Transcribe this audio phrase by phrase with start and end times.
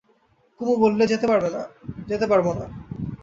[0.59, 1.25] কুমু বললে, যেতে
[2.31, 2.65] পারব না।